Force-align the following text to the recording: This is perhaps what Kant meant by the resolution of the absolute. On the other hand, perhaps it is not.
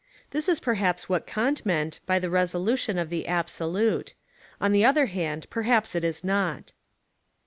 This 0.31 0.49
is 0.49 0.59
perhaps 0.59 1.07
what 1.09 1.27
Kant 1.27 1.63
meant 1.63 1.99
by 2.07 2.17
the 2.17 2.31
resolution 2.31 2.97
of 2.97 3.11
the 3.11 3.27
absolute. 3.27 4.15
On 4.59 4.71
the 4.71 4.83
other 4.83 5.05
hand, 5.05 5.45
perhaps 5.51 5.93
it 5.93 6.03
is 6.03 6.23
not. 6.23 6.73